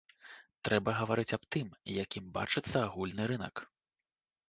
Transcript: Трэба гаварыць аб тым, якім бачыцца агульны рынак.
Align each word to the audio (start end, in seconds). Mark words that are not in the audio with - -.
Трэба 0.69 0.95
гаварыць 1.01 1.35
аб 1.37 1.43
тым, 1.57 1.69
якім 2.03 2.35
бачыцца 2.41 2.75
агульны 2.87 3.23
рынак. 3.37 3.67